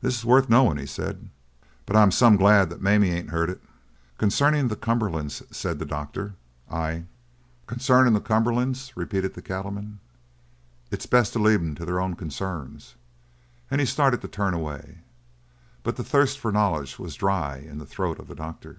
"This 0.00 0.16
is 0.16 0.24
worth 0.24 0.48
knowin'," 0.48 0.78
he 0.78 0.86
said, 0.86 1.28
"but 1.84 1.94
I'm 1.94 2.10
some 2.10 2.38
glad 2.38 2.70
that 2.70 2.80
Mame 2.80 3.04
ain't 3.04 3.28
heard 3.28 3.50
it." 3.50 3.60
"Concerning 4.16 4.68
the 4.68 4.76
Cumberlands," 4.76 5.42
said 5.50 5.78
the 5.78 5.84
doctor, 5.84 6.32
"I" 6.70 7.04
"Concerning 7.66 8.14
the 8.14 8.22
Cumberlands," 8.22 8.92
repeated 8.96 9.34
the 9.34 9.42
cattleman, 9.42 10.00
"it's 10.90 11.04
best 11.04 11.34
to 11.34 11.38
leave 11.38 11.60
'em 11.60 11.74
to 11.74 11.84
their 11.84 12.00
own 12.00 12.16
concerns." 12.16 12.94
And 13.70 13.78
he 13.78 13.86
started 13.86 14.22
to 14.22 14.28
turn 14.28 14.54
away, 14.54 15.00
but 15.82 15.96
the 15.96 16.02
thirst 16.02 16.38
for 16.38 16.50
knowledge 16.50 16.98
was 16.98 17.14
dry 17.14 17.58
in 17.58 17.76
the 17.76 17.84
throat 17.84 18.18
of 18.18 18.28
the 18.28 18.34
doctor. 18.34 18.78